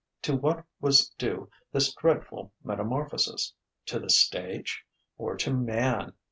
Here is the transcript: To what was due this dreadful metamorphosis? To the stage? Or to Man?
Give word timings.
To 0.23 0.35
what 0.35 0.65
was 0.79 1.09
due 1.19 1.47
this 1.71 1.93
dreadful 1.93 2.51
metamorphosis? 2.63 3.53
To 3.85 3.99
the 3.99 4.09
stage? 4.09 4.83
Or 5.19 5.37
to 5.37 5.53
Man? 5.55 6.13